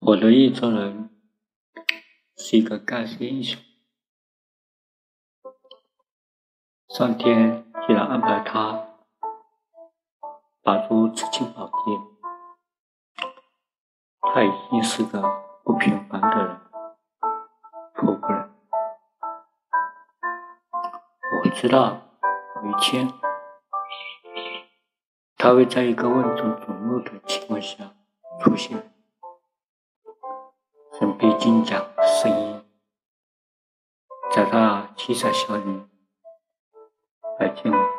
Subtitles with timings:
[0.00, 1.10] 我的意中人
[2.36, 3.60] 是一个盖世英雄，
[6.88, 8.96] 上天既然安排他
[10.62, 13.28] 拔出紫金宝剑，
[14.20, 15.20] 他已经是个
[15.64, 16.60] 不平凡的人，
[17.94, 18.50] 普通人。
[21.44, 22.00] 我知道
[22.62, 23.12] 有一天，
[25.36, 27.96] 他会在一个万众瞩目的情况下
[28.40, 28.94] 出现。
[31.38, 31.86] 金甲，
[32.20, 32.64] 声音
[34.34, 35.82] 找到七彩笑语，
[37.38, 37.97] 来见我。